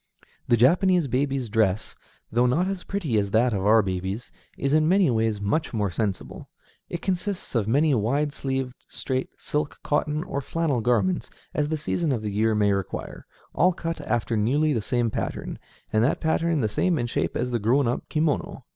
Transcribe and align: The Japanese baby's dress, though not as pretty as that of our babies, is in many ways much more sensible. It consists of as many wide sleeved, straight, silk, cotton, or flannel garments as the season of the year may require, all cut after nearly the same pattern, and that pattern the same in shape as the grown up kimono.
The 0.47 0.57
Japanese 0.57 1.05
baby's 1.05 1.47
dress, 1.47 1.93
though 2.31 2.47
not 2.47 2.67
as 2.67 2.83
pretty 2.83 3.19
as 3.19 3.29
that 3.29 3.53
of 3.53 3.63
our 3.67 3.83
babies, 3.83 4.31
is 4.57 4.73
in 4.73 4.89
many 4.89 5.11
ways 5.11 5.39
much 5.39 5.75
more 5.75 5.91
sensible. 5.91 6.49
It 6.89 7.03
consists 7.03 7.53
of 7.53 7.65
as 7.65 7.71
many 7.71 7.93
wide 7.93 8.33
sleeved, 8.33 8.73
straight, 8.89 9.29
silk, 9.37 9.77
cotton, 9.83 10.23
or 10.23 10.41
flannel 10.41 10.81
garments 10.81 11.29
as 11.53 11.69
the 11.69 11.77
season 11.77 12.11
of 12.11 12.23
the 12.23 12.31
year 12.31 12.55
may 12.55 12.73
require, 12.73 13.27
all 13.53 13.73
cut 13.73 14.01
after 14.01 14.35
nearly 14.35 14.73
the 14.73 14.81
same 14.81 15.11
pattern, 15.11 15.59
and 15.93 16.03
that 16.03 16.19
pattern 16.19 16.61
the 16.61 16.67
same 16.67 16.97
in 16.97 17.05
shape 17.05 17.37
as 17.37 17.51
the 17.51 17.59
grown 17.59 17.87
up 17.87 18.09
kimono. 18.09 18.63